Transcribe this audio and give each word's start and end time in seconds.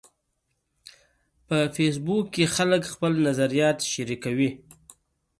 په 1.47 1.57
فېسبوک 1.75 2.25
کې 2.35 2.45
خلک 2.55 2.81
خپل 2.93 3.13
نظریات 3.27 3.77
شریکوي 3.93 4.49